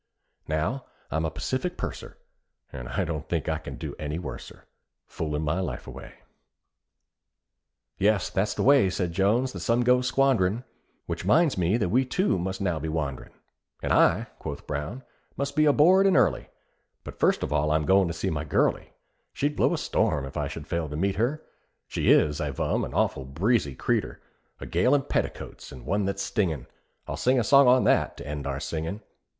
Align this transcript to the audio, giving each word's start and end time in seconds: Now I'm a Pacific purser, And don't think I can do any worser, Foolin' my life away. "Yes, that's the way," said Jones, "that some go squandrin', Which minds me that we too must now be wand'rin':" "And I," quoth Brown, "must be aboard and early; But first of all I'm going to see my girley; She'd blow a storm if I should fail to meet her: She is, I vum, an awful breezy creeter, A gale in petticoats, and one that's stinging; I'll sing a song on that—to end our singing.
Now 0.47 0.85
I'm 1.11 1.25
a 1.25 1.29
Pacific 1.29 1.77
purser, 1.77 2.17
And 2.73 2.89
don't 3.05 3.29
think 3.29 3.47
I 3.47 3.59
can 3.59 3.75
do 3.75 3.93
any 3.99 4.17
worser, 4.17 4.65
Foolin' 5.05 5.43
my 5.43 5.59
life 5.59 5.85
away. 5.85 6.13
"Yes, 7.99 8.31
that's 8.31 8.55
the 8.55 8.63
way," 8.63 8.89
said 8.89 9.11
Jones, 9.13 9.53
"that 9.53 9.59
some 9.59 9.83
go 9.83 9.99
squandrin', 10.01 10.63
Which 11.05 11.23
minds 11.23 11.55
me 11.55 11.77
that 11.77 11.89
we 11.89 12.03
too 12.03 12.39
must 12.39 12.61
now 12.61 12.79
be 12.79 12.89
wand'rin':" 12.89 13.29
"And 13.83 13.93
I," 13.93 14.25
quoth 14.39 14.65
Brown, 14.65 15.03
"must 15.37 15.55
be 15.55 15.65
aboard 15.65 16.07
and 16.07 16.17
early; 16.17 16.49
But 17.03 17.19
first 17.19 17.43
of 17.43 17.53
all 17.53 17.69
I'm 17.69 17.85
going 17.85 18.07
to 18.07 18.13
see 18.15 18.31
my 18.31 18.43
girley; 18.43 18.93
She'd 19.33 19.55
blow 19.55 19.71
a 19.71 19.77
storm 19.77 20.25
if 20.25 20.35
I 20.35 20.47
should 20.47 20.65
fail 20.65 20.89
to 20.89 20.97
meet 20.97 21.17
her: 21.17 21.43
She 21.87 22.09
is, 22.09 22.41
I 22.41 22.49
vum, 22.49 22.83
an 22.83 22.95
awful 22.95 23.23
breezy 23.23 23.75
creeter, 23.75 24.19
A 24.59 24.65
gale 24.65 24.95
in 24.95 25.03
petticoats, 25.03 25.71
and 25.71 25.85
one 25.85 26.05
that's 26.05 26.23
stinging; 26.23 26.65
I'll 27.07 27.17
sing 27.17 27.39
a 27.39 27.43
song 27.43 27.67
on 27.67 27.83
that—to 27.83 28.25
end 28.25 28.47
our 28.47 28.59
singing. 28.59 29.01